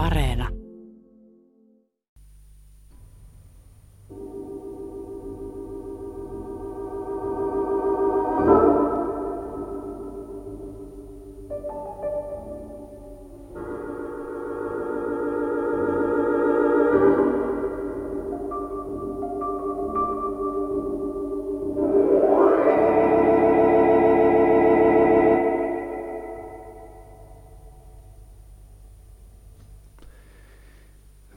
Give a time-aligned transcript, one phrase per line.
[0.00, 0.59] Areena.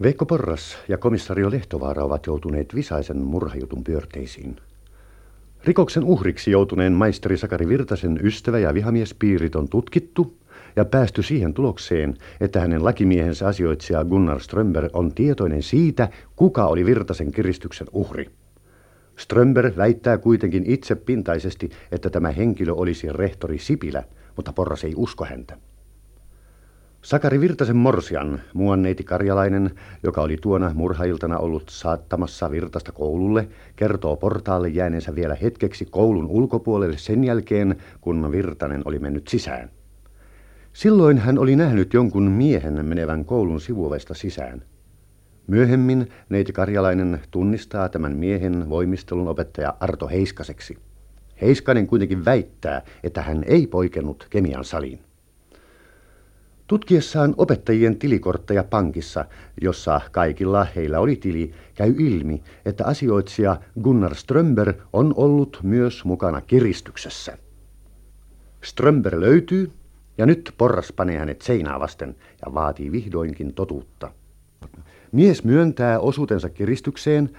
[0.04, 4.56] Veikko Porras ja komissario Lehtovaara ovat joutuneet visaisen murhajutun pyörteisiin.
[5.64, 10.38] Rikoksen uhriksi joutuneen maisteri Sakari Virtasen ystävä ja vihamiespiirit on tutkittu
[10.76, 16.86] ja päästy siihen tulokseen, että hänen lakimiehensä asioitsija Gunnar Strömberg on tietoinen siitä, kuka oli
[16.86, 18.30] Virtasen kiristyksen uhri.
[19.18, 24.04] Strömberg väittää kuitenkin itse pintaisesti, että tämä henkilö olisi rehtori Sipilä,
[24.36, 25.58] mutta Porras ei usko häntä.
[27.04, 29.72] Sakari Virtasen morsian, muonneiti karjalainen,
[30.04, 36.98] joka oli tuona murhailtana ollut saattamassa Virtasta koululle, kertoo portaalle jääneensä vielä hetkeksi koulun ulkopuolelle
[36.98, 39.70] sen jälkeen, kun Virtanen oli mennyt sisään.
[40.74, 44.62] Silloin hän oli nähnyt jonkun miehen menevän koulun sivuovesta sisään.
[45.48, 50.78] Myöhemmin neiti Karjalainen tunnistaa tämän miehen voimistelun opettaja Arto Heiskaseksi.
[51.42, 55.00] Heiskanen kuitenkin väittää, että hän ei poikennut kemian saliin.
[56.68, 59.26] Tutkiessaan opettajien tilikortteja pankissa,
[59.62, 66.42] jossa kaikilla heillä oli tili, käy ilmi, että asioitsija Gunnar Strömber on ollut myös mukana
[66.42, 67.38] kiristyksessä.
[68.64, 69.72] Strömber löytyy
[70.18, 72.16] ja nyt porras panee hänet seinää vasten
[72.46, 74.12] ja vaatii vihdoinkin totuutta.
[75.12, 77.30] Mies myöntää osuutensa kiristykseen,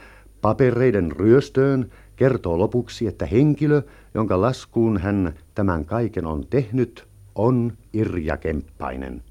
[0.41, 3.83] papereiden ryöstöön, kertoo lopuksi, että henkilö,
[4.15, 9.23] jonka laskuun hän tämän kaiken on tehnyt, on Irja Kemppainen.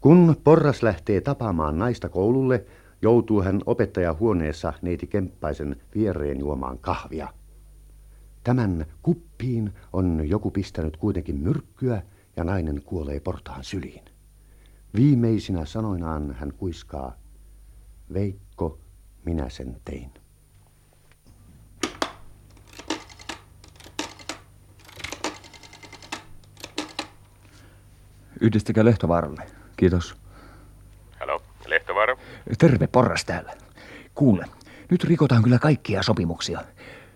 [0.00, 2.64] Kun Porras lähtee tapaamaan naista koululle,
[3.02, 7.28] joutuu hän opettajahuoneessa neiti Kemppaisen viereen juomaan kahvia.
[8.44, 12.02] Tämän kuppiin on joku pistänyt kuitenkin myrkkyä
[12.36, 14.04] ja nainen kuolee portaan syliin.
[14.94, 17.12] Viimeisinä sanoinaan hän kuiskaa,
[18.14, 18.78] Veikko,
[19.24, 20.10] minä sen tein.
[28.40, 29.42] Yhdistäkää Lehtovaaralle.
[29.76, 30.16] Kiitos.
[31.20, 32.16] Halo, Lehtovaara.
[32.58, 33.52] Terve, Porras täällä.
[34.14, 34.44] Kuule,
[34.90, 36.60] nyt rikotaan kyllä kaikkia sopimuksia.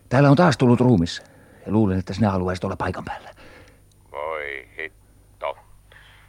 [0.09, 1.23] Täällä on taas tullut ruumis.
[1.67, 3.31] Ja luulen, että sinä haluaisit olla paikan päällä.
[4.13, 5.59] Voi hitto.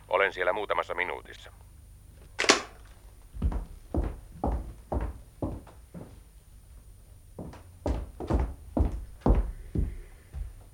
[0.08, 1.52] Olen siellä muutamassa minuutissa.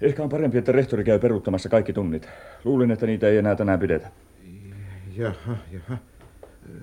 [0.02, 2.30] Ehkä on parempi, että rehtori käy peruuttamassa kaikki tunnit.
[2.64, 4.08] Luulin, että niitä ei enää tänään pidetä.
[5.16, 5.98] Jaha, jaha.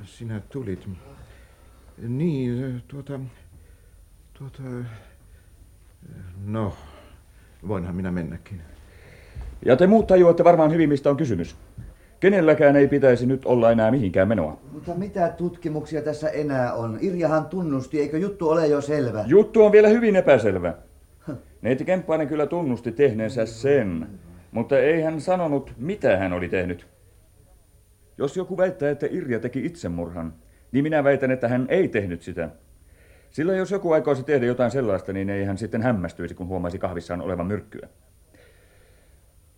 [0.05, 0.89] Sinä tulit.
[2.09, 3.21] Niin, tuota...
[4.39, 4.63] Tuota...
[6.47, 6.73] No,
[7.69, 8.63] voinhan minä mennäkin.
[9.65, 11.57] Ja te muut tajuatte varmaan hyvin, mistä on kysymys.
[12.21, 14.61] Kenelläkään ei pitäisi nyt olla enää mihinkään menoa.
[14.73, 16.99] Mutta mitä tutkimuksia tässä enää on?
[17.01, 19.25] Irjahan tunnusti, eikö juttu ole jo selvä?
[19.27, 20.75] Juttu on vielä hyvin epäselvä.
[21.63, 24.09] Neiti Kemppainen kyllä tunnusti tehneensä sen,
[24.51, 26.87] mutta ei hän sanonut, mitä hän oli tehnyt.
[28.19, 30.35] Jos joku väittää, että Irja teki itsemurhan,
[30.73, 32.49] niin minä väitän, että hän ei tehnyt sitä.
[33.31, 37.21] Sillä jos joku aikoisi tehdä jotain sellaista, niin ei hän sitten hämmästyisi, kun huomaisi kahvissaan
[37.21, 37.89] olevan myrkkyä.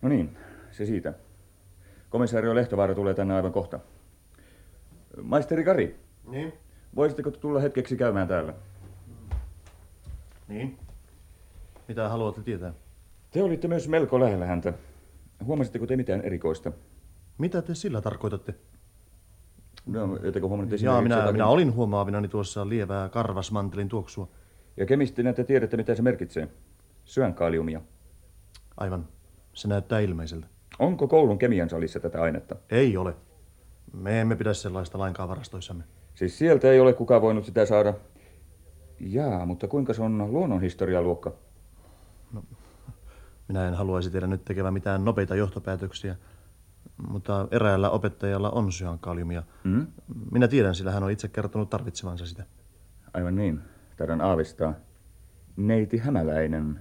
[0.02, 0.36] No niin,
[0.70, 1.14] se siitä.
[2.10, 3.80] Komissaario Lehtovaara tulee tänne aivan kohta.
[5.22, 5.96] Maisteri Kari.
[6.30, 6.52] Niin?
[6.96, 8.54] Voisitteko tulla hetkeksi käymään täällä?
[10.48, 10.78] Niin?
[11.88, 12.74] Mitä haluatte tietää?
[13.30, 14.72] Te olitte myös melko lähellä häntä.
[15.44, 16.72] Huomasitteko te mitään erikoista?
[17.38, 18.54] Mitä te sillä tarkoitatte?
[19.86, 21.34] No, ettekö huomannut Jaa, minä, jotakin...
[21.34, 24.28] minä olin huomaavinani tuossa lievää karvasmantelin tuoksua.
[24.76, 26.48] Ja kemistinä te tiedätte, mitä se merkitsee.
[27.04, 27.80] Syönkaaliumia.
[28.76, 29.08] Aivan.
[29.52, 30.46] Se näyttää ilmeiseltä.
[30.78, 32.56] Onko koulun kemian salissa tätä ainetta?
[32.70, 33.14] Ei ole.
[33.92, 35.84] Me emme pidä sellaista lainkaan varastoissamme.
[36.14, 37.94] Siis sieltä ei ole kukaan voinut sitä saada.
[39.00, 41.32] Jaa, mutta kuinka se on luonnonhistorialuokka?
[42.32, 42.42] No,
[43.48, 46.16] minä en haluaisi tehdä nyt tekevä mitään nopeita johtopäätöksiä,
[47.08, 49.42] mutta eräällä opettajalla on syankaliumia.
[49.64, 49.86] Mm?
[50.30, 52.44] Minä tiedän, sillä hän on itse kertonut tarvitsevansa sitä.
[53.14, 53.60] Aivan niin.
[53.96, 54.74] Taidan aavistaa.
[55.56, 56.80] Neiti Hämäläinen,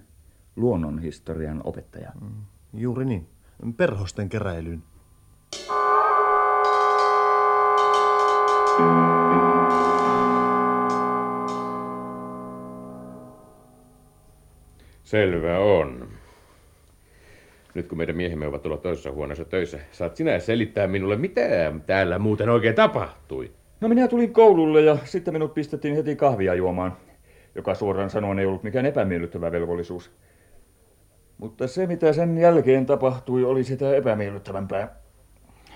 [0.56, 2.12] luonnonhistorian opettaja.
[2.22, 2.30] Mm,
[2.74, 3.30] juuri niin.
[3.78, 4.84] Perhosten keräilyyn.
[15.08, 16.08] Selvä on.
[17.74, 21.42] Nyt kun meidän miehemme ovat tuolla toisessa huoneessa töissä, saat sinä selittää minulle, mitä
[21.86, 23.52] täällä muuten oikein tapahtui.
[23.82, 26.98] No minä tulin koululle ja sitten minut pistettiin heti kahvia juomaan,
[27.56, 30.12] joka suoraan sanoen ei ollut mikään epämiellyttävä velvollisuus.
[31.38, 34.96] Mutta se, mitä sen jälkeen tapahtui, oli sitä epämiellyttävämpää.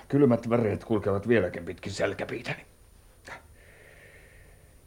[0.08, 2.71] Kylmät väreet kulkevat vieläkin pitkin selkäpiitäni.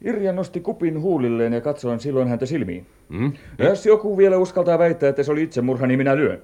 [0.05, 2.85] Irja nosti kupin huulilleen ja katsoin silloin häntä silmiin.
[3.09, 3.33] Hmm?
[3.57, 6.41] Ja jos joku vielä uskaltaa väittää, että se oli itsemurha, niin minä lyön.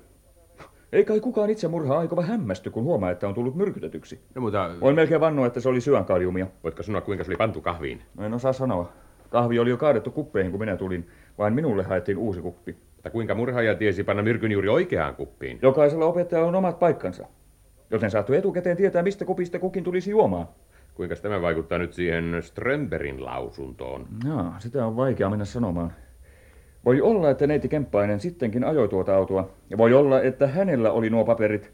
[0.92, 4.20] Ei kai kukaan itsemurhaa aikova hämmästy, kun huomaa, että on tullut myrkytetyksi.
[4.36, 6.48] No mutta Voin melkein vannoa, että se oli syankaliumia.
[6.64, 8.02] voitko sanoa, kuinka se oli pantu kahviin?
[8.18, 8.92] No en osaa sanoa.
[9.30, 11.08] Kahvi oli jo kaadettu kuppeihin, kun minä tulin.
[11.38, 12.76] Vain minulle haettiin uusi kuppi.
[12.96, 15.60] Mutta kuinka murhaaja tiesi panna myrkyn juuri oikeaan kuppiin?
[15.62, 17.26] Jokaisella opettajalla on omat paikkansa.
[17.92, 20.48] Joten saattoi etukäteen tietää, mistä kupista kukin tulisi juomaan.
[21.02, 24.08] Kuinka tämä vaikuttaa nyt siihen Strömberin lausuntoon?
[24.26, 25.94] Jaa, sitä on vaikea mennä sanomaan.
[26.86, 29.50] Voi olla, että neiti Kemppainen sittenkin ajoi tuota autoa.
[29.70, 31.72] Ja voi olla, että hänellä oli nuo paperit.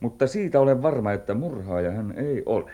[0.00, 2.70] Mutta siitä olen varma, että murhaaja hän ei ole.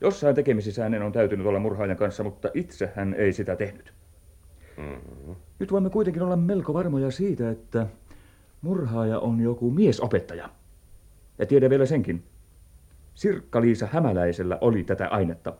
[0.00, 3.92] Jossain tekemisissä hänen on täytynyt olla murhaajan kanssa, mutta itse hän ei sitä tehnyt.
[4.76, 5.34] Mm-hmm.
[5.58, 7.86] Nyt voimme kuitenkin olla melko varmoja siitä, että
[8.62, 10.48] murhaaja on joku miesopettaja.
[11.38, 12.22] Ja tiedä vielä senkin.
[13.18, 15.52] Sirkka-Liisa Hämäläisellä oli tätä ainetta.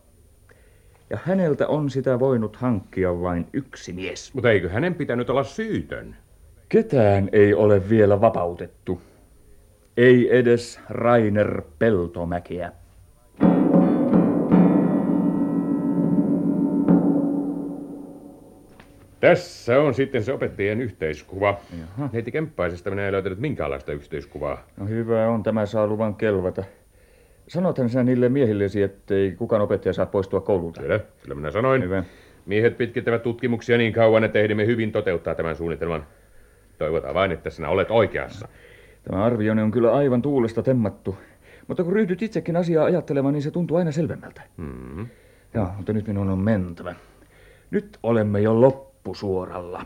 [1.11, 4.35] Ja häneltä on sitä voinut hankkia vain yksi mies.
[4.35, 6.17] Mutta eikö hänen pitänyt olla syytön?
[6.69, 9.01] Ketään ei ole vielä vapautettu.
[9.97, 12.73] Ei edes Rainer Peltomäkeä.
[19.21, 21.59] Tässä on sitten se opettajien yhteiskuva.
[22.13, 24.65] Neiti Kemppaisesta minä en löytänyt minkäänlaista yhteiskuvaa.
[24.77, 26.65] No hyvä on, tämä saa luvan kelvata.
[27.49, 30.81] Sanothan sinä niille miehillesi, ettei kukaan opettaja saa poistua koululta.
[30.81, 31.83] Kyllä, kyllä minä sanoin.
[31.83, 32.05] Hyvä.
[32.47, 36.07] Miehet pitkittävät tutkimuksia niin kauan, että ehdimme hyvin toteuttaa tämän suunnitelman.
[36.79, 38.49] Toivotaan vain, että sinä olet oikeassa.
[39.05, 41.17] Tämä arvioni on kyllä aivan tuulesta temmattu.
[41.67, 44.43] Mutta kun ryhdyt itsekin asiaa ajattelemaan, niin se tuntuu aina selvemmältä.
[44.57, 45.07] Mm-hmm.
[45.55, 46.95] Joo, mutta nyt minun on mentävä.
[47.71, 49.85] Nyt olemme jo loppusuoralla.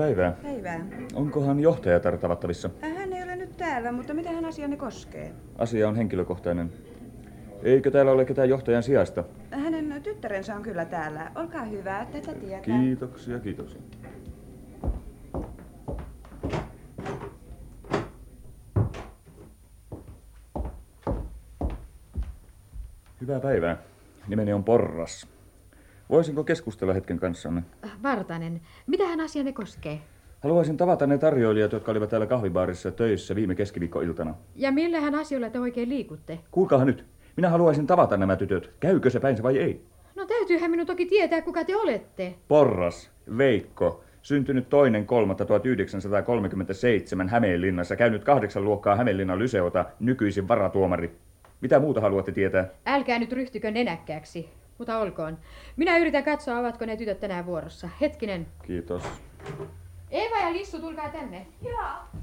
[0.00, 0.32] Päivää.
[0.42, 0.80] Päivää.
[1.14, 2.70] Onkohan johtaja tavattavissa?
[2.80, 5.32] Hän ei ole nyt täällä, mutta mitä hän asianne koskee?
[5.58, 6.72] Asia on henkilökohtainen.
[7.62, 9.24] Eikö täällä ole ketään johtajan sijasta?
[9.50, 11.30] Hänen tyttärensä on kyllä täällä.
[11.34, 12.60] Olkaa hyvä, tätä tietää.
[12.60, 13.80] Kiitoksia, kiitoksia.
[23.20, 23.76] Hyvää päivää.
[24.28, 25.26] Nimeni on Porras.
[26.10, 27.62] Voisinko keskustella hetken kanssanne?
[28.02, 29.98] Vartanen, mitä hän asianne koskee?
[30.40, 34.34] Haluaisin tavata ne tarjoilijat, jotka olivat täällä kahvibaarissa töissä viime keskiviikkoiltana.
[34.56, 36.38] Ja millähän asioilla te oikein liikutte?
[36.50, 37.04] Kuulkaahan nyt.
[37.36, 38.70] Minä haluaisin tavata nämä tytöt.
[38.80, 39.84] Käykö se päinsä vai ei?
[40.14, 42.34] No täytyyhän minun toki tietää, kuka te olette.
[42.48, 51.10] Porras, Veikko, syntynyt toinen 1937 Hämeenlinnassa, käynyt kahdeksan luokkaa Hämeenlinnan lyseota, nykyisin varatuomari.
[51.60, 52.68] Mitä muuta haluatte tietää?
[52.86, 54.48] Älkää nyt ryhtykö nenäkkääksi,
[54.80, 55.38] mutta olkoon.
[55.76, 57.88] Minä yritän katsoa, ovatko ne tytöt tänään vuorossa.
[58.00, 58.46] Hetkinen.
[58.66, 59.02] Kiitos.
[60.10, 61.46] Eeva ja Lissu, tulkaa tänne.
[61.62, 62.20] Joo.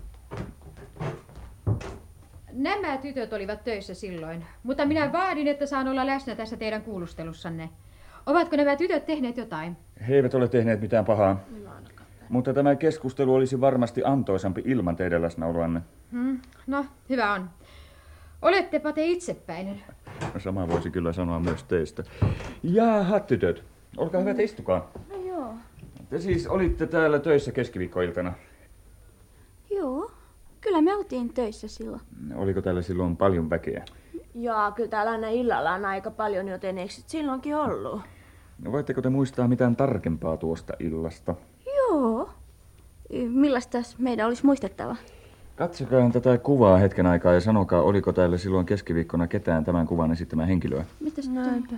[2.54, 7.70] Nämä tytöt olivat töissä silloin, mutta minä vaadin, että saan olla läsnä tässä teidän kuulustelussanne.
[8.26, 9.78] Ovatko nämä tytöt tehneet jotain?
[10.08, 11.40] He eivät ole tehneet mitään pahaa.
[12.30, 15.82] Mutta tämä keskustelu olisi varmasti antoisampi ilman teidän läsnäoloanne.
[16.12, 16.40] Hmm.
[16.68, 17.50] No, hyvä on.
[18.42, 19.84] Olettepa te itsepäinen.
[20.38, 22.04] Sama voisi kyllä sanoa myös teistä.
[22.64, 23.64] Jaha, tytöt.
[23.98, 24.92] Olkaa hyvät, istukaa.
[25.10, 25.54] No joo.
[26.10, 28.34] Te siis olitte täällä töissä keskiviikkoiltana.
[29.70, 30.12] Joo.
[30.62, 32.02] Kyllä me oltiin töissä silloin.
[32.36, 33.86] Oliko täällä silloin paljon väkeä?
[34.36, 38.02] Joo, kyllä täällä aina illalla on aika paljon, joten eikö silloinkin ollut?
[38.64, 41.36] No, voitteko te muistaa mitään tarkempaa tuosta illasta?
[41.76, 42.30] Joo.
[43.30, 44.96] Millaista meidän olisi muistettava?
[45.58, 50.46] Katsokaa tätä kuvaa hetken aikaa ja sanokaa, oliko täällä silloin keskiviikkona ketään tämän kuvan esittämää
[50.46, 50.86] henkilöä.
[51.00, 51.76] Mitä se Näinpä.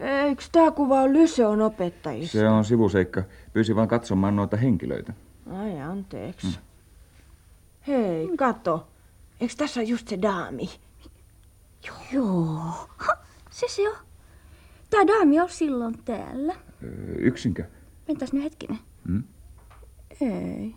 [0.00, 2.38] Eikö tämä kuva ole Lyseon opettajista?
[2.38, 3.22] Se on sivuseikka.
[3.52, 5.12] Pyysin vain katsomaan noita henkilöitä.
[5.52, 6.46] Ai anteeksi.
[6.46, 6.52] Mm.
[7.86, 8.86] Hei, kato.
[9.40, 10.70] Eikö tässä ole just se daami?
[12.12, 12.88] Joo.
[12.96, 13.16] Ha,
[13.50, 13.96] se se on.
[14.90, 16.54] Tämä daami on silloin täällä.
[16.82, 17.64] Öö, yksinkö?
[18.08, 18.78] Mentäs nyt hetkinen.
[19.06, 19.22] Hmm?
[20.20, 20.74] Ei.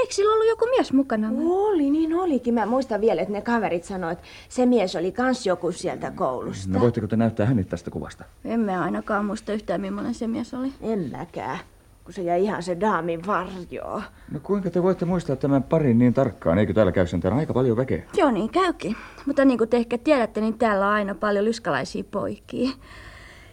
[0.00, 1.28] Eikö sillä ollut joku mies mukana?
[1.36, 1.44] vai?
[1.46, 2.54] Oli, niin olikin.
[2.54, 6.72] Mä muistan vielä, että ne kaverit sanoivat, että se mies oli kans joku sieltä koulusta.
[6.72, 8.24] No voitteko te näyttää hänet tästä kuvasta?
[8.44, 10.72] En mä ainakaan muista yhtään, millainen se mies oli.
[10.80, 11.58] En mäkään.
[12.04, 14.02] kun se jäi ihan se daamin varjoon.
[14.32, 16.58] No kuinka te voitte muistaa tämän parin niin tarkkaan?
[16.58, 18.02] Eikö täällä käy sentään aika paljon väkeä?
[18.16, 18.96] Joo, niin käykin.
[19.26, 22.70] Mutta niin kuin te ehkä tiedätte, niin täällä on aina paljon lyskalaisia poikia.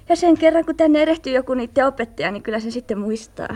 [0.10, 3.48] Ja sen kerran, kun tänne erehtyy joku niiden opettaja, niin kyllä se sitten muistaa.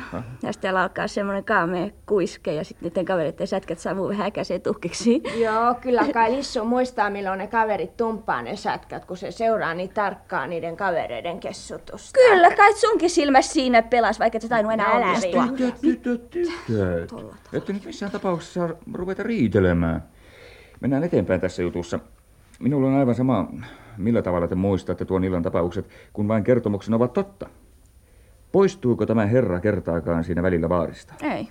[0.43, 5.21] Ja sitten alkaa semmoinen kaamea kuiske ja sitten niiden kavereiden sätkät saa vähän äkäiseen tuhkiksi.
[5.37, 9.89] Joo, kyllä kai Lissu muistaa, milloin ne kaverit tumppaa ne sätkät, kun se seuraa niin
[9.89, 12.19] tarkkaan niiden kavereiden kessutusta.
[12.29, 15.47] Kyllä, kai sunkin silmässä siinä pelas, vaikka et sä tainnut enää onnistua.
[15.47, 17.13] Tytöt, tytöt, tytöt.
[17.53, 20.03] Ette nyt missään tapauksessa ruveta riitelemään.
[20.79, 21.99] Mennään eteenpäin tässä jutussa.
[22.59, 23.47] Minulla on aivan sama,
[23.99, 27.49] millä tavalla te muistatte tuon illan tapaukset, kun vain kertomuksen ovat totta.
[28.51, 31.13] Poistuuko tämä herra kertaakaan siinä välillä baarista?
[31.21, 31.49] Ei.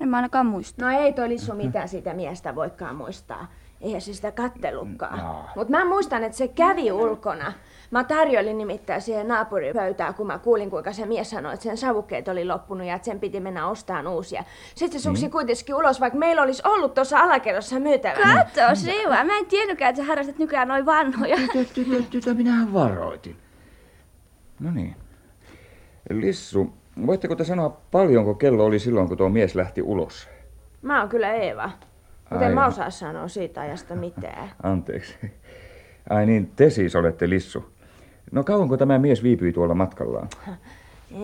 [0.00, 0.84] En mä ainakaan muista.
[0.84, 3.46] No ei toi Lissu mitään siitä miestä voikaan muistaa.
[3.80, 5.20] Eihän se sitä kattellutkaan.
[5.56, 7.52] Mutta mä muistan, että se kävi ulkona.
[7.94, 12.28] Mä tarjoilin nimittäin siihen naapuripöytään, kun mä kuulin, kuinka se mies sanoi, että sen savukkeet
[12.28, 14.44] oli loppunut ja että sen piti mennä ostamaan uusia.
[14.74, 18.34] Sitten se suksi kuitenkin ulos, vaikka meillä olisi ollut tuossa alakerrassa myytävänä.
[18.34, 21.36] Katso, Siva, mä en tiennytkään, että sä harrastat nykyään noin vanhoja.
[22.10, 23.36] Tytöt, minähän varoitin.
[24.60, 24.96] No niin.
[26.10, 26.72] Lissu,
[27.06, 30.28] voitteko te sanoa paljonko kello oli silloin, kun tuo mies lähti ulos?
[30.82, 31.70] Mä oon kyllä Eeva.
[32.30, 32.54] Mutta en Ai.
[32.54, 34.50] mä osaa sanoa siitä ajasta mitään.
[34.62, 35.16] Anteeksi.
[36.10, 37.73] Ai niin, te siis olette Lissu.
[38.34, 40.28] No kauanko tämä mies viipyi tuolla matkallaan?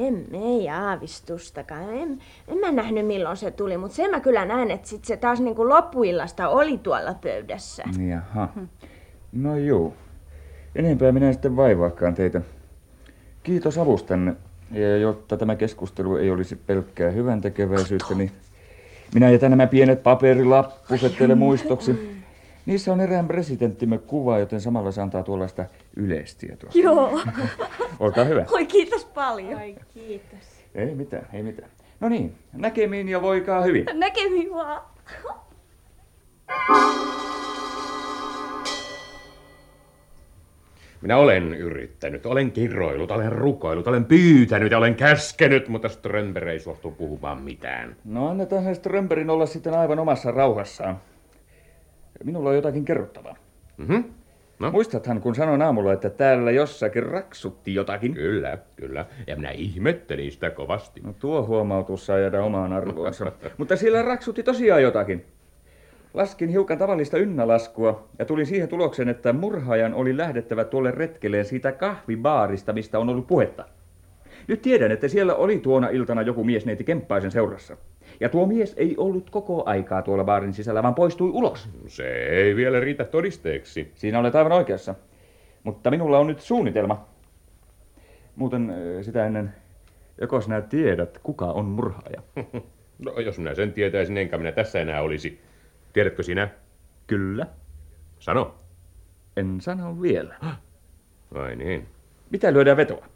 [0.01, 1.95] En, ei aavistustakaan.
[1.95, 5.17] En, en mä nähnyt milloin se tuli, mutta sen mä kyllä näen, että sit se
[5.17, 7.85] taas niin kuin loppuillasta oli tuolla pöydässä.
[8.09, 8.49] Jaha.
[9.33, 9.95] No juu.
[10.75, 12.41] Enempää minä en sitten vaivaakaan teitä.
[13.43, 14.35] Kiitos avustanne.
[14.71, 18.31] Ja jotta tämä keskustelu ei olisi pelkkää hyvän tekeväisyyttä, niin
[19.15, 22.20] minä jätän nämä pienet paperilappuset teille muistoksi.
[22.71, 25.65] Niissä on erään presidenttimme kuva, joten samalla se antaa tuollaista
[25.97, 26.71] yleistietoa.
[26.75, 27.21] Joo.
[28.01, 28.45] Olkaa hyvä.
[28.51, 29.59] Oi, kiitos paljon.
[29.59, 30.39] Ai kiitos.
[30.75, 31.71] Ei mitään, ei mitään.
[32.01, 33.87] No niin, näkemiin ja voikaa hyvin.
[33.95, 34.83] Näkemiin vaan.
[41.01, 46.61] Minä olen yrittänyt, olen kirroillut, olen rukoillut, olen pyytänyt ja olen käskenyt, mutta Strömberg ei
[46.61, 47.97] suostu puhumaan mitään.
[48.05, 51.01] No annetaan sen Strömberin olla sitten aivan omassa rauhassaan.
[52.25, 53.37] Minulla on jotakin kerrottavaa.
[53.77, 54.01] Mhm.
[54.59, 54.71] No?
[54.71, 58.15] Muistathan, kun sanoin aamulla, että täällä jossakin raksutti jotakin?
[58.15, 59.07] Kyllä, kyllä.
[59.27, 61.01] Ja minä ihmettelin sitä kovasti.
[61.01, 63.33] No tuo huomautus saa jäädä omaan arvoonsa.
[63.59, 65.25] Mutta siellä raksutti tosiaan jotakin.
[66.15, 71.73] Laskin hiukan tavallista ynnälaskua ja tulin siihen tulokseen, että murhaajan oli lähdettävä tuolle retkeleen siitä
[71.73, 73.65] kahvibaarista, mistä on ollut puhetta.
[74.47, 77.77] Nyt tiedän, että siellä oli tuona iltana joku mies neiti Kemppaisen seurassa.
[78.21, 81.69] Ja tuo mies ei ollut koko aikaa tuolla baarin sisällä, vaan poistui ulos.
[81.87, 83.93] Se ei vielä riitä todisteeksi.
[83.95, 84.95] Siinä olet aivan oikeassa.
[85.65, 87.07] Mutta minulla on nyt suunnitelma.
[88.37, 89.55] Muuten sitä ennen,
[90.21, 92.23] joko sinä tiedät, kuka on murhaaja?
[93.05, 95.41] No, jos minä sen tietäisin, enkä minä tässä enää olisi.
[95.93, 96.49] Tiedätkö sinä?
[97.07, 97.47] Kyllä.
[98.19, 98.55] Sano.
[99.37, 100.35] En sano vielä.
[101.35, 101.87] Vai niin.
[102.31, 103.07] Mitä lyödään vetoa?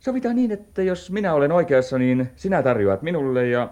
[0.00, 3.70] Sovitaan niin, että jos minä olen oikeassa, niin sinä tarjoat minulle ja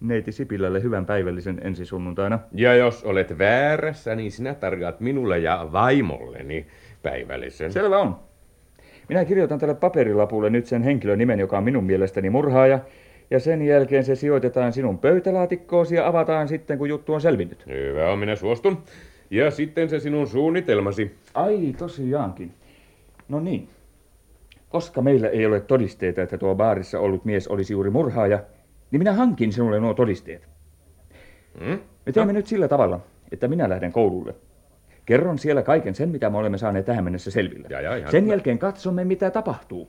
[0.00, 2.38] neiti Sipilälle hyvän päivällisen ensi sunnuntaina.
[2.52, 6.66] Ja jos olet väärässä, niin sinä tarjoat minulle ja vaimolleni
[7.02, 7.72] päivällisen.
[7.72, 8.16] Selvä on.
[9.08, 12.78] Minä kirjoitan tälle paperilapulle nyt sen henkilön nimen, joka on minun mielestäni murhaaja,
[13.30, 17.66] ja sen jälkeen se sijoitetaan sinun pöytälaatikkoosi ja avataan sitten, kun juttu on selvinnyt.
[17.66, 18.82] Hyvä on, minä suostun.
[19.30, 21.14] Ja sitten se sinun suunnitelmasi.
[21.34, 22.50] Ai, tosiaankin.
[23.28, 23.68] No niin.
[24.72, 28.42] Koska meillä ei ole todisteita, että tuo baarissa ollut mies olisi juuri murhaaja,
[28.90, 30.48] niin minä hankin sinulle nuo todisteet.
[31.58, 31.78] Hmm?
[32.06, 33.00] Me teemme nyt sillä tavalla,
[33.32, 34.34] että minä lähden koululle.
[35.06, 37.68] Kerron siellä kaiken sen, mitä me olemme saaneet tähän mennessä selville.
[37.70, 38.32] Ja, ja, ihan sen hyvä.
[38.32, 39.88] jälkeen katsomme, mitä tapahtuu.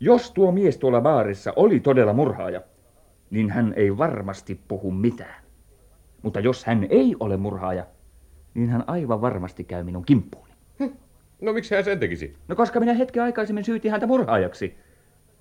[0.00, 2.60] Jos tuo mies tuolla baarissa oli todella murhaaja,
[3.30, 5.42] niin hän ei varmasti puhu mitään.
[6.22, 7.86] Mutta jos hän ei ole murhaaja,
[8.54, 10.49] niin hän aivan varmasti käy minun kimppuuni.
[11.40, 12.36] No miksi hän sen tekisi?
[12.48, 14.74] No koska minä hetken aikaisemmin syytin häntä murhaajaksi.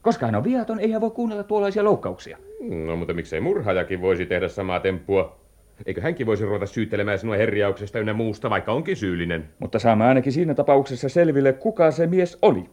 [0.02, 2.38] Koska hän on viaton, ei hän voi kuunnella tuollaisia loukkauksia.
[2.86, 5.40] No mutta miksei murhaajakin voisi tehdä samaa temppua?
[5.86, 9.50] Eikö hänkin voisi ruveta syyttelemään sinua herjauksesta ynnä muusta, vaikka onkin syyllinen?
[9.60, 12.66] Mutta saamme ainakin siinä tapauksessa selville, kuka se mies oli.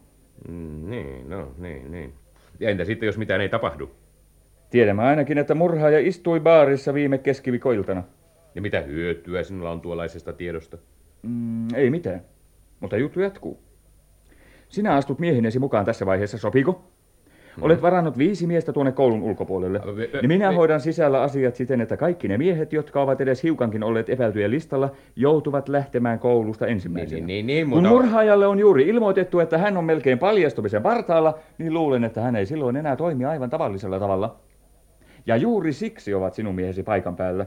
[0.47, 2.13] Mm, niin, no, niin, niin.
[2.59, 3.89] Ja entä sitten, jos mitään ei tapahdu?
[4.69, 8.03] Tiedämme ainakin, että murhaaja istui baarissa viime keskiviikkoiltana.
[8.55, 10.77] Ja mitä hyötyä sinulla on tuollaisesta tiedosta?
[11.23, 12.21] Mm, ei mitään.
[12.79, 13.59] Mutta juttu jatkuu.
[14.69, 16.83] Sinä astut miehinesi mukaan tässä vaiheessa, sopiko?
[17.61, 19.81] Olet varannut viisi miestä tuonne koulun ulkopuolelle.
[20.21, 24.09] Niin minä hoidan sisällä asiat siten, että kaikki ne miehet, jotka ovat edes hiukankin olleet
[24.09, 27.17] epäiltyjen listalla, joutuvat lähtemään koulusta ensimmäisenä.
[27.17, 27.89] Niin, niin, niin, Kun mutta...
[27.89, 32.45] murhaajalle on juuri ilmoitettu, että hän on melkein paljastumisen partaalla, niin luulen, että hän ei
[32.45, 34.35] silloin enää toimi aivan tavallisella tavalla.
[35.25, 37.45] Ja juuri siksi ovat sinun miehesi paikan päällä.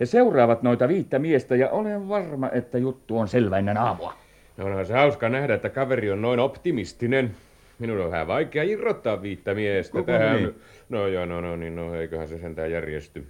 [0.00, 4.14] He seuraavat noita viittä miestä ja olen varma, että juttu on selvä ennen aamua.
[4.56, 7.36] No onhan se hauska nähdä, että kaveri on noin optimistinen.
[7.78, 10.36] Minun on vähän vaikea irrottaa viittä miestä Koko tähän.
[10.36, 10.54] niin?
[10.88, 13.26] No joo, no, no niin, no eiköhän se sentään järjesty.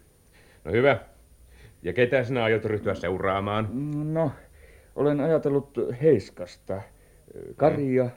[0.65, 0.99] No hyvä.
[1.83, 3.69] Ja ketä sinä aiot ryhtyä seuraamaan?
[4.15, 4.33] No,
[4.97, 5.71] olen ajatellut
[6.03, 6.83] Heiskasta,
[7.57, 8.11] Karia,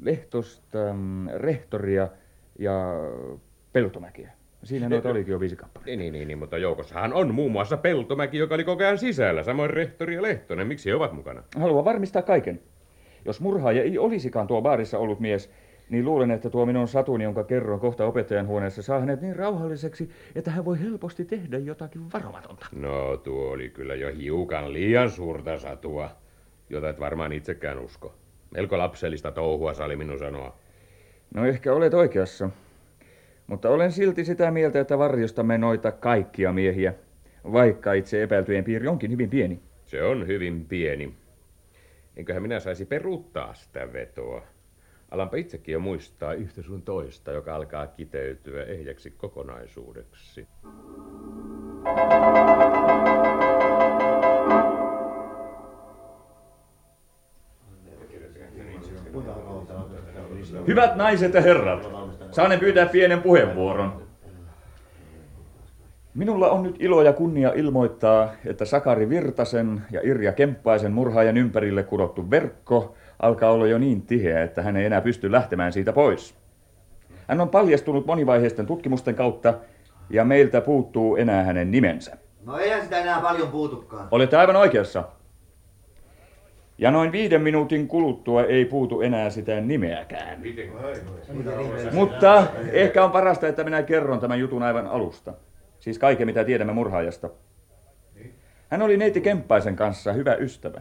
[0.00, 2.08] Lehtosta, mm, Rehtoria
[2.58, 2.94] ja
[3.72, 4.30] Peltomäkiä.
[4.66, 5.86] Siinä noita olikin jo viisi kappaletta.
[5.86, 9.42] Niin, niin, niin, niin, mutta joukossahan on muun muassa Peltomäki, joka oli koko ajan sisällä,
[9.42, 10.66] samoin rehtori ja Lehtonen.
[10.66, 11.42] Miksi he ovat mukana?
[11.56, 12.60] Haluan varmistaa kaiken.
[13.24, 15.50] Jos murhaaja ei olisikaan tuo baarissa ollut mies,
[15.90, 20.10] niin luulen, että tuo minun satuni, jonka kerron kohta opettajan huoneessa, saa hänet niin rauhalliseksi,
[20.34, 22.66] että hän voi helposti tehdä jotakin varomatonta.
[22.72, 26.10] No, tuo oli kyllä jo hiukan liian suurta satua,
[26.70, 28.14] jota et varmaan itsekään usko.
[28.50, 30.56] Melko lapsellista touhua, sali minun sanoa.
[31.34, 32.50] No ehkä olet oikeassa.
[33.46, 36.94] Mutta olen silti sitä mieltä, että varjostamme noita kaikkia miehiä,
[37.52, 39.60] vaikka itse epäiltyjen piiri onkin hyvin pieni.
[39.86, 41.14] Se on hyvin pieni.
[42.16, 44.42] Enköhän minä saisi peruuttaa sitä vetoa.
[45.10, 50.46] Alanpa itsekin jo muistaa yhtä sun toista, joka alkaa kiteytyä ehjäksi kokonaisuudeksi.
[60.66, 62.05] Hyvät naiset ja herrat,
[62.36, 64.02] saanen pyytää pienen puheenvuoron.
[66.14, 71.82] Minulla on nyt ilo ja kunnia ilmoittaa, että Sakari Virtasen ja Irja Kemppaisen murhaajan ympärille
[71.82, 76.34] kudottu verkko alkaa olla jo niin tiheä, että hän ei enää pysty lähtemään siitä pois.
[77.28, 79.54] Hän on paljastunut monivaiheisten tutkimusten kautta
[80.10, 82.16] ja meiltä puuttuu enää hänen nimensä.
[82.46, 84.08] No eihän sitä enää paljon puutukaan.
[84.10, 85.04] Olette aivan oikeassa.
[86.78, 90.42] Ja noin viiden minuutin kuluttua ei puutu enää sitä nimeäkään.
[91.92, 95.34] Mutta ehkä on parasta, että minä kerron tämän jutun aivan alusta.
[95.80, 97.30] Siis kaiken, mitä tiedämme murhaajasta.
[98.70, 100.80] Hän oli neiti Kemppaisen kanssa hyvä ystävä.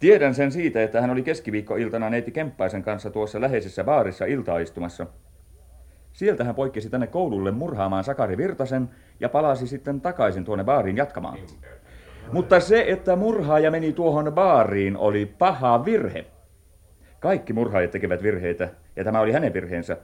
[0.00, 5.06] Tiedän sen siitä, että hän oli keskiviikkoiltana neiti Kemppaisen kanssa tuossa läheisessä baarissa iltaistumassa.
[6.12, 8.88] Sieltä hän poikkesi tänne koululle murhaamaan Sakari Virtasen
[9.20, 11.38] ja palasi sitten takaisin tuonne baariin jatkamaan.
[12.32, 16.24] Mutta se, että murhaaja meni tuohon baariin, oli paha virhe.
[17.20, 19.96] Kaikki murhaajat tekevät virheitä, ja tämä oli hänen virheensä.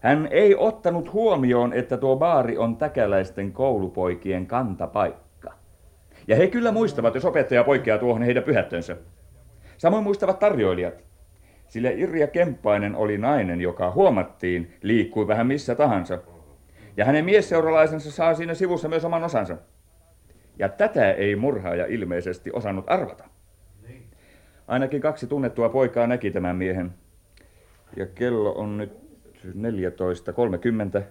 [0.00, 5.52] Hän ei ottanut huomioon, että tuo baari on täkäläisten koulupoikien kantapaikka.
[6.28, 8.96] Ja he kyllä muistavat, jos opettaja poikkeaa tuohon heidän pyhättönsä.
[9.78, 10.94] Samoin muistavat tarjoilijat.
[11.68, 16.18] Sillä Irja Kemppainen oli nainen, joka huomattiin liikkui vähän missä tahansa.
[16.96, 19.56] Ja hänen miesseuralaisensa saa siinä sivussa myös oman osansa.
[20.62, 23.24] Ja tätä ei murhaaja ilmeisesti osannut arvata.
[24.68, 26.94] Ainakin kaksi tunnettua poikaa näki tämän miehen.
[27.96, 28.92] Ja kello on nyt
[30.98, 31.02] 14.30.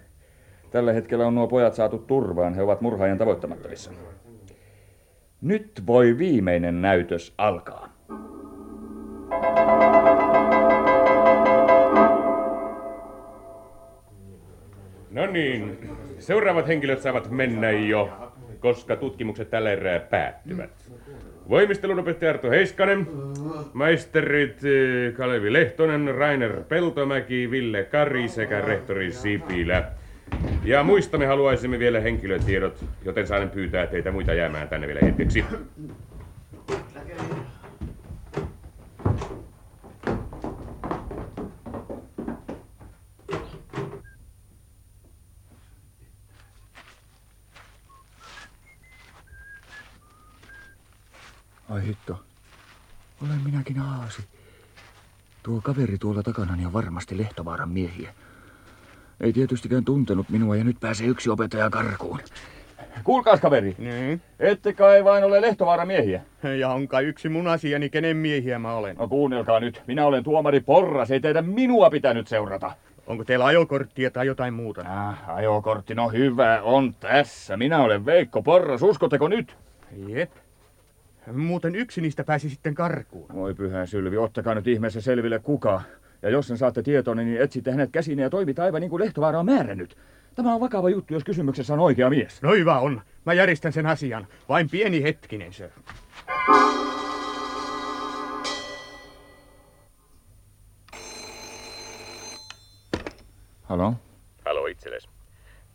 [0.71, 2.53] Tällä hetkellä on nuo pojat saatu turvaan.
[2.53, 3.91] He ovat murhaajan tavoittamattavissa.
[5.41, 7.89] Nyt voi viimeinen näytös alkaa.
[15.09, 18.30] No niin, seuraavat henkilöt saavat mennä jo,
[18.61, 20.69] koska tutkimukset tällä erää päättyvät.
[21.49, 23.07] Voimistelun opettaja Arto Heiskanen,
[23.73, 29.83] maisterit eh, Kalevi Lehtonen, Rainer Peltomäki, Ville Kari sekä rehtori Sipilä.
[30.63, 35.45] Ja muista me haluaisimme vielä henkilötiedot, joten saan pyytää teitä muita jäämään tänne vielä hetkeksi.
[51.71, 52.23] Ai hitto.
[53.23, 54.23] Olen minäkin aasi.
[55.43, 58.13] Tuo kaveri tuolla takanani on varmasti Lehtovaaran miehiä.
[59.21, 62.19] Ei tietystikään tuntenut minua ja nyt pääsee yksi opettaja karkuun.
[63.03, 64.21] Kuulkaas kaveri, Niin.
[64.39, 66.21] ette kai vain ole Lehtovaaran miehiä?
[66.59, 68.95] Ja onka yksi mun asiani, kenen miehiä mä olen?
[68.95, 72.71] No kuunnelkaa nyt, minä olen tuomari Porras, ei teidän minua pitänyt seurata.
[73.07, 74.81] Onko teillä ajokorttia tai jotain muuta?
[74.87, 77.57] Ah, ajokortti, no hyvä, on tässä.
[77.57, 79.55] Minä olen Veikko Porras, uskotteko nyt?
[80.07, 80.31] Jep.
[81.27, 83.29] Muuten yksi niistä pääsi sitten karkuun.
[83.33, 85.81] Voi pyhä Sylvi, ottakaa nyt ihmeessä selville kuka.
[86.21, 89.39] Ja jos sen saatte tietoon, niin etsitte hänet käsin ja toimitte aivan niin kuin Lehtovaara
[89.39, 89.97] on määrännyt.
[90.35, 92.41] Tämä on vakava juttu, jos kysymyksessä on oikea mies.
[92.41, 93.01] No hyvä on.
[93.25, 94.27] Mä järjestän sen asian.
[94.49, 95.69] Vain pieni hetkinen, sir.
[103.63, 103.93] Halo?
[104.45, 105.07] Halo itsellesi.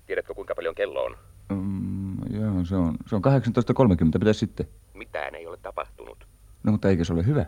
[0.06, 1.16] Tiedätkö kuinka paljon kello on?
[1.48, 4.18] Mm, joo, se on, se on 18.30.
[4.18, 4.66] Mitä sitten?
[4.96, 6.26] Mitään ei ole tapahtunut.
[6.62, 7.46] No, mutta eikö se ole hyvä?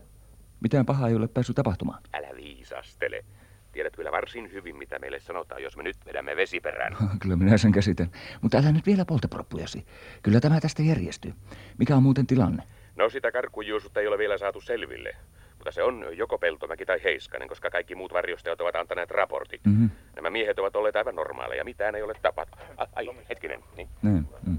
[0.61, 2.03] Mitään pahaa ei ole päässyt tapahtumaan.
[2.15, 3.25] Älä viisastele.
[3.73, 6.97] Tiedät kyllä varsin hyvin, mitä meille sanotaan, jos me nyt vedämme vesiperään.
[7.23, 8.11] Kyllä minä sen käsitän.
[8.43, 9.87] Mutta älä nyt vielä polta proppujasi.
[10.23, 11.35] Kyllä tämä tästä järjestyy.
[11.79, 12.63] Mikä on muuten tilanne?
[12.97, 15.17] No sitä karkkujuusutta ei ole vielä saatu selville.
[15.59, 19.61] Mutta se on joko Peltomäki tai Heiskanen, koska kaikki muut varjostajat ovat antaneet raportit.
[19.65, 19.91] Mm-hmm.
[20.17, 22.67] Nämä miehet ovat olleet aivan normaaleja, mitään ei ole tapahtunut.
[22.93, 23.65] Ai, hetkinen.
[23.77, 23.89] Niin.
[24.03, 24.59] Niin, mm.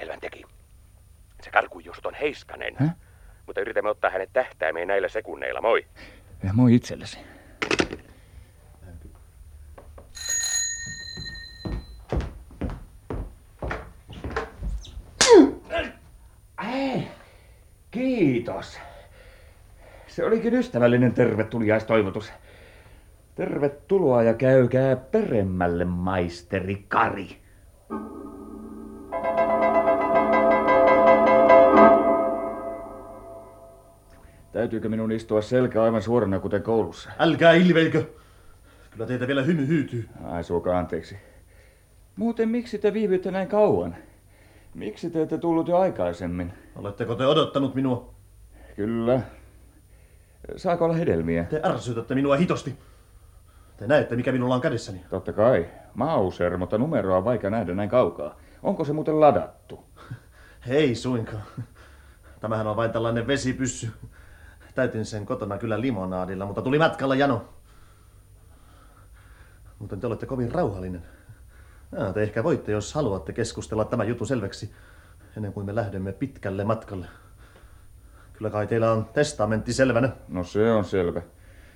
[0.00, 0.44] Selvän teki.
[1.42, 2.74] Se karkkujuusut on Heiskanen.
[2.76, 2.90] Häh?
[3.46, 5.60] Mutta yritämme ottaa hänet tähtäimeen näillä sekunneilla.
[5.60, 5.86] Moi.
[6.44, 7.18] Ja moi itsellesi.
[16.72, 17.08] Ei,
[17.90, 18.78] kiitos.
[20.06, 22.32] Se olikin ystävällinen tervetuliaistoivotus.
[23.34, 27.39] Tervetuloa ja käykää peremmälle, maisteri Kari.
[34.52, 37.10] Täytyykö minun istua selkä aivan suorana kuten koulussa?
[37.18, 38.04] Älkää ilveilkö.
[38.90, 40.08] Kyllä teitä vielä hymy hyytyy.
[40.24, 41.16] Ai suokaa anteeksi.
[42.16, 43.96] Muuten miksi te viivyitte näin kauan?
[44.74, 46.52] Miksi te ette tullut jo aikaisemmin?
[46.76, 48.14] Oletteko te odottanut minua?
[48.76, 49.20] Kyllä.
[50.56, 51.44] Saako olla hedelmiä?
[51.44, 52.78] Te ärsytätte minua hitosti.
[53.76, 55.04] Te näette, mikä minulla on kädessäni.
[55.10, 55.68] Totta kai.
[55.94, 58.36] Mauser, mutta numeroa on vaikea nähdä näin kaukaa.
[58.62, 59.84] Onko se muuten ladattu?
[60.68, 61.42] Ei suinkaan.
[62.40, 63.88] Tämähän on vain tällainen vesipyssy.
[64.80, 67.44] Täytin sen kotona kyllä limonaadilla, mutta tuli matkalla jano.
[69.78, 71.02] Mutta te olette kovin rauhallinen.
[71.92, 74.72] Ja, te ehkä voitte, jos haluatte keskustella tämä juttu selväksi,
[75.36, 77.06] ennen kuin me lähdemme pitkälle matkalle.
[78.32, 80.10] Kyllä kai teillä on testamentti selvänä.
[80.28, 81.22] No se on selvä.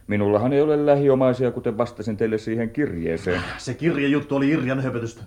[0.06, 3.42] Minullahan ei ole lähiomaisia, kuten vastasin teille siihen kirjeeseen.
[3.58, 5.22] Se kirjejuttu oli Irjan höpötystä.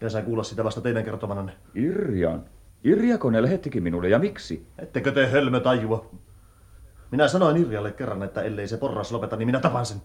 [0.00, 1.52] Ja sain kuulla sitä vasta teidän kertomananne.
[1.74, 2.44] Irjan?
[2.84, 4.66] Irjako ne lähettikin minulle, ja miksi?
[4.78, 6.10] Ettekö te hölmö tajua?
[7.10, 10.02] Minä sanoin Irjalle kerran, että ellei se porras lopeta, niin minä tapan sen.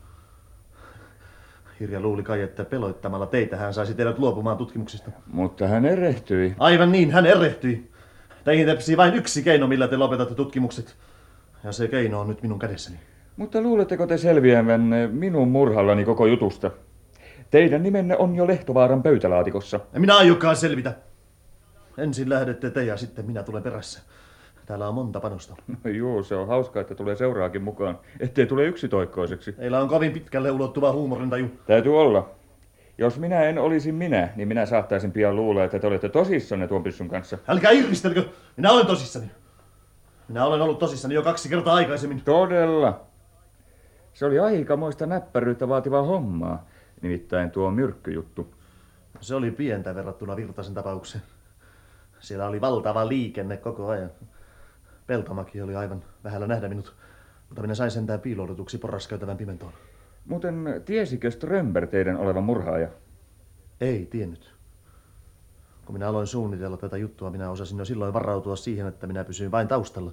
[1.79, 5.11] Irja luuli kai, että peloittamalla teitä hän saisi teidät luopumaan tutkimuksista.
[5.27, 6.55] Mutta hän erehtyi.
[6.59, 7.91] Aivan niin, hän erehtyi.
[8.43, 10.95] Teihin tepsii vain yksi keino, millä te lopetatte tutkimukset.
[11.63, 12.99] Ja se keino on nyt minun kädessäni.
[13.37, 16.71] Mutta luuletteko te selviävänne minun murhallani koko jutusta?
[17.51, 19.79] Teidän nimenne on jo Lehtovaaran pöytälaatikossa.
[19.93, 20.93] En minä aiokaan selvitä.
[21.97, 24.01] Ensin lähdette te ja sitten minä tulen perässä.
[24.65, 25.55] Täällä on monta panosta.
[25.83, 27.99] No joo, se on hauskaa, että tulee seuraakin mukaan.
[28.19, 29.53] Ettei tule yksitoikkoiseksi.
[29.53, 31.47] Teillä on kovin pitkälle ulottuva huumorintaju.
[31.67, 32.29] Täytyy olla.
[32.97, 36.83] Jos minä en olisi minä, niin minä saattaisin pian luulla, että te olette tosissanne tuon
[36.83, 37.37] pyssyn kanssa.
[37.47, 38.23] Älkää irvistelkö!
[38.57, 39.31] Minä olen tosissani.
[40.27, 42.21] Minä olen ollut tosissani jo kaksi kertaa aikaisemmin.
[42.21, 43.01] Todella.
[44.13, 46.65] Se oli aikamoista näppäryyttä vaativaa hommaa.
[47.01, 48.55] Nimittäin tuo myrkkyjuttu.
[49.21, 51.23] Se oli pientä verrattuna Virtasen tapaukseen.
[52.19, 54.11] Siellä oli valtava liikenne koko ajan.
[55.07, 56.95] Peltomäki oli aivan vähällä nähdä minut,
[57.49, 59.73] mutta minä sain sentään piiloudutuksi porraskäytävän pimentoon.
[60.25, 62.87] Muuten tiesikö Strömberg teidän olevan murhaaja?
[63.81, 64.55] Ei tiennyt.
[65.85, 69.51] Kun minä aloin suunnitella tätä juttua, minä osasin jo silloin varautua siihen, että minä pysyin
[69.51, 70.11] vain taustalla.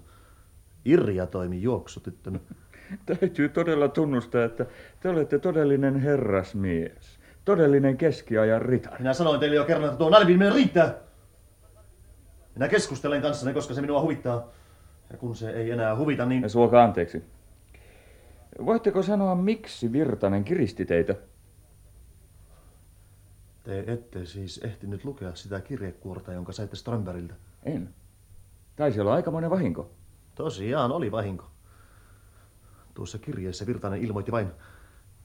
[0.85, 2.39] Irja toimi juoksutyttönä.
[3.07, 4.67] Täytyy todella tunnustaa, että
[5.01, 7.19] te olette todellinen herrasmies.
[7.45, 8.99] Todellinen keskiajan ritari.
[8.99, 10.95] Minä sanoin teille jo kerran, että tuo nalviminen riittää.
[12.55, 14.49] Minä keskustelen kanssanne, koska se minua huvittaa.
[15.13, 16.51] Ja kun se ei enää huvita, niin...
[16.51, 17.25] Suoka anteeksi.
[18.67, 21.15] Voitteko sanoa, miksi Virtanen kiristi teitä?
[23.63, 27.35] Te ette siis ehtinyt lukea sitä kirjekuorta, jonka saitte Strömbergiltä.
[27.63, 27.95] En.
[28.77, 29.91] Taisi olla aikamoinen vahinko.
[30.35, 31.51] Tosiaan oli vahinko.
[32.95, 34.49] Tuossa kirjeessä Virtanen ilmoitti vain,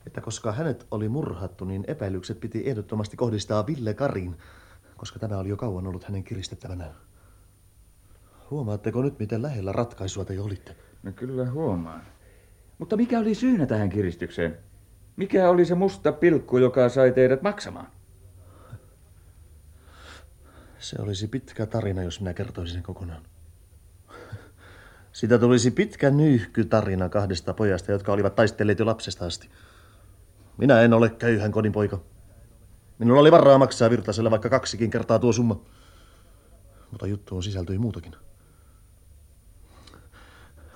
[0.07, 4.37] että koska hänet oli murhattu, niin epäilykset piti ehdottomasti kohdistaa Ville Kariin,
[4.97, 6.95] koska tämä oli jo kauan ollut hänen kiristettävänään.
[8.51, 10.75] Huomaatteko nyt, miten lähellä ratkaisua te olitte?
[11.03, 12.01] No kyllä huomaan.
[12.77, 14.57] Mutta mikä oli syynä tähän kiristykseen?
[15.15, 17.87] Mikä oli se musta pilkku, joka sai teidät maksamaan?
[20.79, 23.21] Se olisi pitkä tarina, jos minä kertoisin sen kokonaan.
[25.13, 29.49] Sitä tulisi pitkä nyyhky-tarina kahdesta pojasta, jotka olivat taistelleet jo lapsesta asti.
[30.57, 31.99] Minä en ole köyhän kodin poika.
[32.99, 35.61] Minulla oli varaa maksaa Virtaselle vaikka kaksikin kertaa tuo summa.
[36.91, 38.15] Mutta juttuun sisältyi muutakin.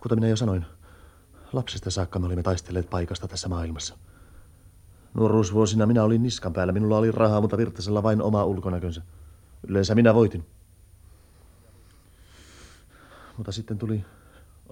[0.02, 0.66] Kuten minä jo sanoin,
[1.54, 3.98] lapsesta saakka me olimme taistelleet paikasta tässä maailmassa.
[5.14, 6.74] Nuoruusvuosina minä olin niskan päällä.
[6.74, 9.02] Minulla oli rahaa, mutta Virtasella vain oma ulkonäkönsä.
[9.68, 10.46] Yleensä minä voitin.
[13.38, 14.06] Mutta sitten tuli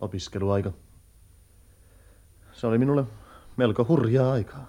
[0.01, 0.71] opiskeluaika.
[2.53, 3.03] Se oli minulle
[3.57, 4.67] Melko hurjaa aikaa.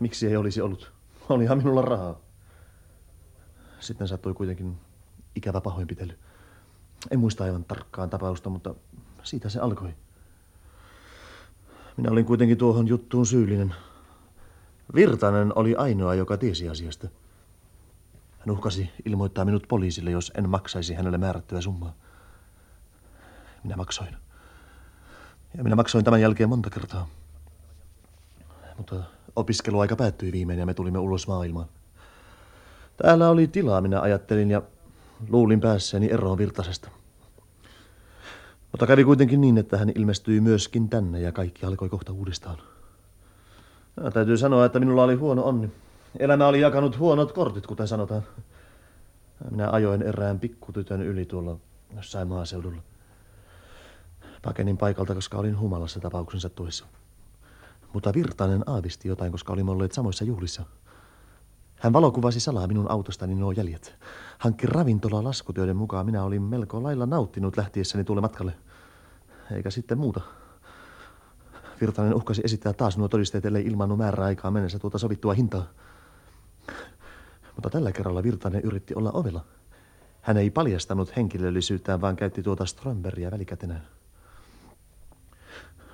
[0.00, 0.92] Miksi ei olisi ollut?
[1.28, 2.20] Olihan minulla rahaa.
[3.80, 4.78] Sitten sattui kuitenkin
[5.36, 6.18] ikävä pahoinpitely.
[7.10, 8.74] En muista aivan tarkkaan tapausta, mutta
[9.28, 9.94] siitä se alkoi.
[11.96, 13.74] Minä olin kuitenkin tuohon juttuun syyllinen.
[14.94, 17.08] Virtanen oli ainoa, joka tiesi asiasta.
[18.38, 21.94] Hän uhkasi ilmoittaa minut poliisille, jos en maksaisi hänelle määrättyä summaa.
[23.64, 24.16] Minä maksoin.
[25.56, 27.08] Ja minä maksoin tämän jälkeen monta kertaa.
[28.76, 29.02] Mutta
[29.36, 31.68] opiskeluaika päättyi viimein ja me tulimme ulos maailmaan.
[32.96, 34.62] Täällä oli tilaa, minä ajattelin, ja
[35.28, 36.90] luulin päässeeni eroon Virtasesta.
[38.72, 42.58] Mutta kävi kuitenkin niin, että hän ilmestyi myöskin tänne ja kaikki alkoi kohta uudestaan.
[44.04, 45.70] Ja täytyy sanoa, että minulla oli huono onni.
[46.18, 48.22] Elämä oli jakanut huonot kortit, kuten sanotaan.
[49.50, 51.56] Minä ajoin erään pikkutytön yli tuolla
[51.96, 52.82] jossain maaseudulla.
[54.42, 56.84] Pakenin paikalta, koska olin humalassa tapauksensa tuessa.
[57.92, 60.62] Mutta Virtanen aavisti jotain, koska olimme olleet samoissa juhlissa.
[61.78, 63.94] Hän valokuvasi salaa minun autostani nuo jäljet.
[64.38, 68.52] Hankki ravintola laskutyöiden mukaan minä olin melko lailla nauttinut lähtiessäni tuolle matkalle.
[69.52, 70.20] Eikä sitten muuta.
[71.80, 75.66] Virtanen uhkasi esittää taas nuo todisteet, ellei ilman määräaikaa mennessä tuota sovittua hintaa.
[77.54, 79.44] Mutta tällä kerralla Virtanen yritti olla ovella.
[80.20, 83.86] Hän ei paljastanut henkilöllisyyttään, vaan käytti tuota Strömbergia välikätenään.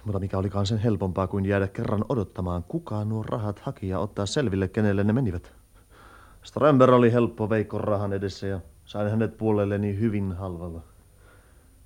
[0.04, 4.26] Mutta mikä olikaan sen helpompaa kuin jäädä kerran odottamaan, kuka nuo rahat haki ja ottaa
[4.26, 5.63] selville, kenelle ne menivät.
[6.44, 10.82] Strömber oli helppo veikko rahan edessä ja sain hänet puolelleni hyvin halvalla.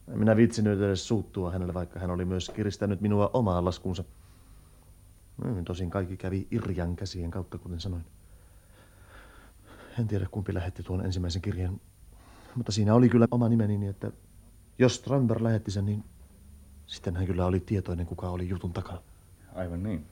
[0.09, 4.05] En minä viitsinyt edes suuttua hänelle, vaikka hän oli myös kiristänyt minua omaan laskunsa.
[5.44, 8.05] Mm, tosin kaikki kävi Irjan käsien kautta, kuten sanoin.
[9.99, 11.81] En tiedä, kumpi lähetti tuon ensimmäisen kirjeen,
[12.55, 14.12] mutta siinä oli kyllä oma nimeni, niin että
[14.79, 16.05] jos Strömber lähetti sen, niin
[16.87, 19.01] sitten hän kyllä oli tietoinen, kuka oli jutun takana.
[19.55, 20.07] Aivan niin.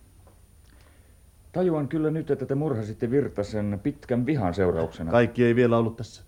[1.57, 5.11] Tajuan kyllä nyt, että te murhasitte Virtasen pitkän vihan seurauksena.
[5.11, 6.23] Kaikki ei vielä ollut tässä.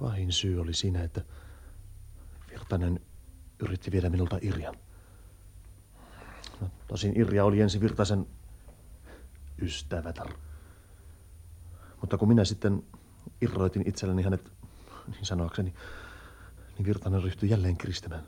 [0.00, 1.20] Pahin syy oli siinä, että
[2.50, 3.00] Virtanen
[3.58, 4.74] yritti viedä minulta Irjan.
[6.60, 8.26] No, tosin Irja oli ensi Virtasen
[9.62, 10.28] ystävätar.
[12.00, 12.82] Mutta kun minä sitten
[13.40, 14.52] irroitin itselleni hänet,
[15.06, 15.74] niin sanoakseni,
[16.78, 18.22] niin Virtanen ryhtyi jälleen kiristämään.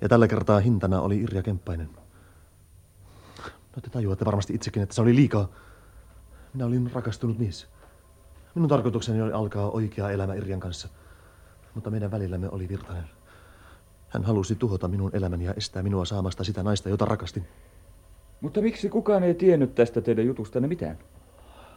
[0.00, 2.03] Ja tällä kertaa hintana oli Irja Kemppainen.
[3.76, 5.48] No te tajuatte varmasti itsekin, että se oli liikaa.
[6.54, 7.66] Minä olin rakastunut mies.
[8.54, 10.88] Minun tarkoitukseni oli alkaa oikea elämä Irjan kanssa.
[11.74, 13.04] Mutta meidän välillämme oli Virtanen.
[14.08, 17.46] Hän halusi tuhota minun elämäni ja estää minua saamasta sitä naista, jota rakastin.
[18.40, 20.98] Mutta miksi kukaan ei tiennyt tästä teidän jutustanne mitään?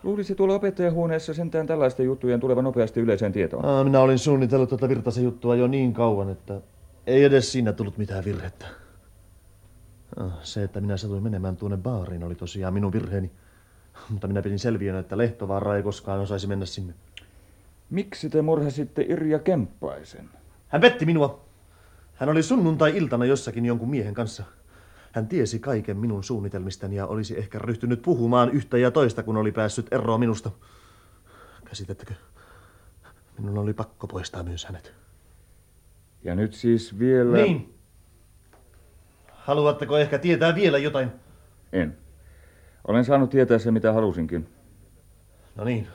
[0.03, 3.65] Luulisi tuolla opettajahuoneessa sentään tällaisten juttujen tulevan nopeasti yleiseen tietoon.
[3.65, 6.61] Aa, minä olin suunnitellut tätä Virtasen juttua jo niin kauan, että
[7.07, 8.65] ei edes siinä tullut mitään virhettä.
[10.43, 13.31] Se, että minä satuin menemään tuonne baariin, oli tosiaan minun virheeni.
[14.09, 16.93] Mutta minä pidin selviönä, että Lehtovaara ei koskaan osaisi mennä sinne.
[17.89, 20.29] Miksi te murhasitte Irja Kemppaisen?
[20.67, 21.45] Hän petti minua.
[22.15, 24.43] Hän oli sunnuntai-iltana jossakin jonkun miehen kanssa.
[25.11, 29.51] Hän tiesi kaiken minun suunnitelmistani ja olisi ehkä ryhtynyt puhumaan yhtä ja toista, kun oli
[29.51, 30.51] päässyt eroon minusta.
[31.65, 32.13] Käsitettekö?
[33.39, 34.93] Minun oli pakko poistaa myös hänet.
[36.23, 37.37] Ja nyt siis vielä...
[37.37, 37.76] Niin.
[39.47, 41.11] Haluatteko ehkä tietää vielä jotain?
[41.73, 41.97] En.
[42.87, 44.47] Olen saanut tietää se, mitä halusinkin.
[45.55, 45.87] No niin.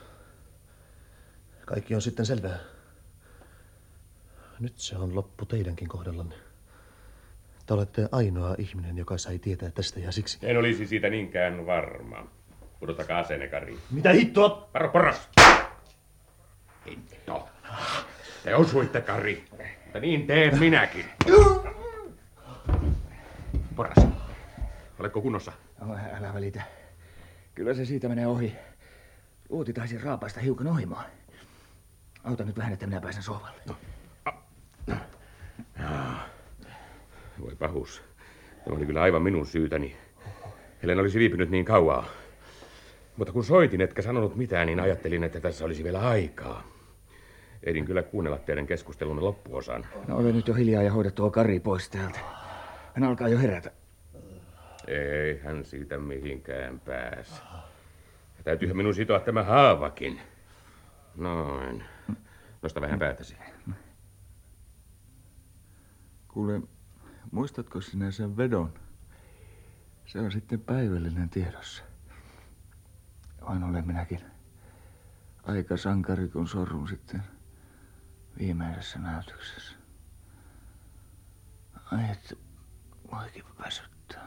[1.64, 2.58] Kaikki on sitten selvää.
[4.60, 6.34] Nyt se on loppu teidänkin kohdallanne.
[7.66, 10.38] Te olette ainoa ihminen, joka sai tietää tästä ja siksi...
[10.42, 12.26] En olisi siitä niinkään varma.
[12.80, 13.78] Pudotakaa asenne, Kari.
[13.90, 14.68] Mitä hittoa?
[14.74, 15.28] Varo porras!
[16.86, 17.48] Hitto.
[18.44, 19.44] Te osuitte, Kari.
[19.84, 21.04] Mutta niin teen minäkin.
[23.74, 24.06] Porras.
[24.98, 25.52] Oletko kunnossa?
[25.80, 26.62] No, älä välitä.
[27.54, 28.52] Kyllä se siitä menee ohi.
[29.48, 31.04] Luoti taisi raapaista hiukan ohimaan.
[32.24, 33.60] Auta nyt vähän, että minä pääsen sohvalle.
[33.66, 33.76] No.
[37.40, 38.02] Voi pahus.
[38.64, 39.96] Tämä oli kyllä aivan minun syytäni.
[40.82, 42.06] Helen olisi viipynyt niin kauaa.
[43.16, 46.62] Mutta kun soitin, etkä sanonut mitään, niin ajattelin, että tässä olisi vielä aikaa.
[47.64, 49.86] Ehdin kyllä kuunnella teidän keskustelunne loppuosan.
[50.08, 52.20] No ole nyt jo hiljaa ja hoida tuo Kari pois täältä.
[52.94, 53.70] Hän alkaa jo herätä.
[54.86, 57.42] Ei hän siitä mihinkään pääse.
[58.44, 60.20] Täytyyhän minun sitoa tämä haavakin.
[61.16, 61.84] Noin.
[62.62, 63.36] Nosta vähän päätäsi.
[66.28, 66.60] Kuule,
[67.30, 68.74] muistatko sinä sen vedon?
[70.06, 71.82] Se on sitten päivällinen tiedossa.
[73.48, 74.20] Vain olen minäkin
[75.42, 77.22] aika sankari, kun sorrun sitten
[78.38, 79.76] viimeisessä näytöksessä.
[81.92, 82.34] Ai, että
[83.12, 84.22] Oikein kipupasuttaa.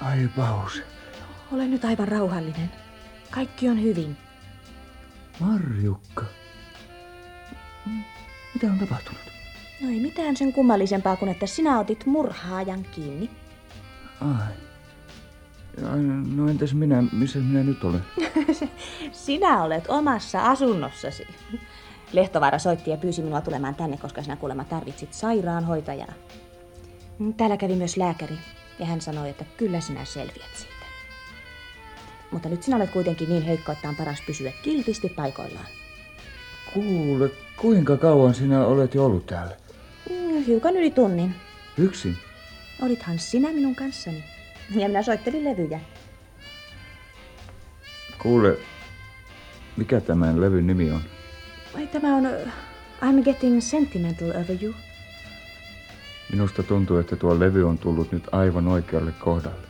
[0.00, 0.82] Ai paus.
[1.52, 2.72] Ole nyt aivan rauhallinen.
[3.30, 4.16] Kaikki on hyvin.
[5.40, 6.24] Marjukka.
[8.54, 9.21] Mitä on tapahtunut?
[9.82, 13.30] No ei mitään sen kummallisempaa kuin, että sinä otit murhaajan kiinni.
[14.20, 14.52] Ai.
[16.36, 18.02] No entäs minä, missä minä nyt olen?
[19.12, 21.26] sinä olet omassa asunnossasi.
[22.12, 26.12] Lehtovaara soitti ja pyysi minua tulemaan tänne, koska sinä kuulemma tarvitsit sairaanhoitajaa.
[27.36, 28.38] Täällä kävi myös lääkäri
[28.78, 30.72] ja hän sanoi, että kyllä sinä selviät siitä.
[32.30, 35.66] Mutta nyt sinä olet kuitenkin niin heikko, että on paras pysyä kiltisti paikoillaan.
[36.74, 39.61] Kuule, kuinka kauan sinä olet jo ollut täällä?
[40.46, 41.34] Hiukan yli tunnin.
[41.78, 42.18] Yksin?
[42.82, 44.24] Olithan sinä minun kanssani.
[44.74, 45.80] Ja minä soittelin levyjä.
[48.18, 48.58] Kuule,
[49.76, 51.02] mikä tämän levyn nimi on?
[51.74, 52.52] Ai, tämä on uh,
[53.02, 54.74] I'm Getting Sentimental Over You.
[56.30, 59.66] Minusta tuntuu, että tuo levy on tullut nyt aivan oikealle kohdalle.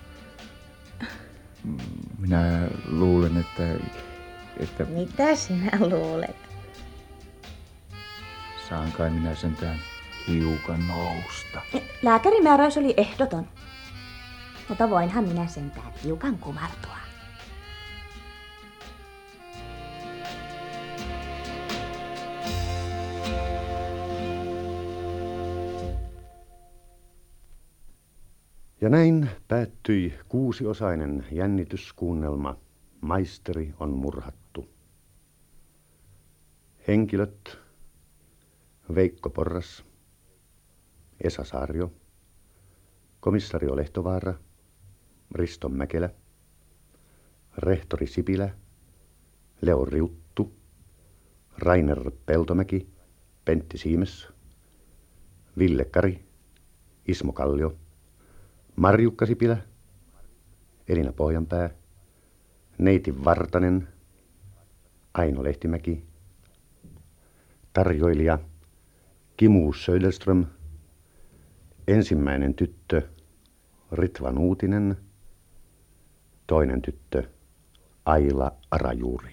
[2.19, 3.87] Minä luulen, että...
[4.57, 4.85] että...
[4.85, 6.37] Mitä sinä luulet?
[8.69, 9.79] Saan kai minä sentään
[10.29, 11.61] hiukan nousta.
[12.03, 13.49] Lääkärimääräys oli ehdoton.
[14.69, 16.97] Mutta voinhan minä sentään hiukan kumartua.
[28.81, 32.57] Ja näin päättyi kuusiosainen jännityskuunnelma
[33.01, 34.69] Maisteri on murhattu.
[36.89, 37.59] Henkilöt
[38.95, 39.85] Veikko Porras,
[41.23, 41.93] Esa Saarjo,
[43.21, 44.35] komissario Lehtovaara,
[45.35, 46.11] Risto Mäkelä,
[47.59, 48.55] rehtori Sipilä,
[49.61, 50.53] Leo Riuttu,
[51.59, 52.89] Rainer Peltomäki,
[53.45, 54.29] Pentti Siimes,
[55.59, 56.25] Ville Kari,
[57.09, 57.77] Ismo Kallio,
[58.77, 59.57] Marjukka Sipilä,
[60.89, 61.71] Elina Pohjanpää,
[62.79, 63.89] Neiti Vartanen,
[65.15, 66.05] Aino Lehtimäki,
[67.73, 68.39] tarjoilija
[69.37, 70.47] Kimu Söderström,
[71.89, 73.03] ensimmäinen tyttö
[73.93, 74.97] Ritva Nuutinen,
[76.47, 77.23] toinen tyttö
[78.05, 79.33] Aila Arajuuri.